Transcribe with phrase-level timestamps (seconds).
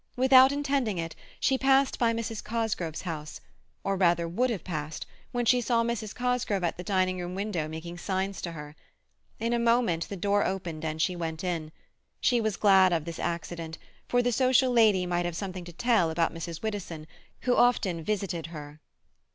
[0.15, 2.43] Without intending it, she passed by Mrs.
[2.43, 3.39] Cosgrove's house,
[3.83, 6.15] or rather would have passed, when she saw Mrs.
[6.15, 8.75] Cosgrove at the dining room window making signs to her.
[9.39, 11.71] In a moment the door opened and she went in.
[12.19, 13.77] She was glad of this accident,
[14.07, 16.63] for the social lady might have something to tell about Mrs.
[16.63, 17.05] Widdowson,
[17.41, 18.81] who often visited her.